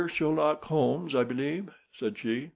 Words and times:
Sherlock 0.07 0.65
Holmes, 0.65 1.13
I 1.13 1.23
believe?" 1.23 1.69
said 1.93 2.17
she. 2.17 2.49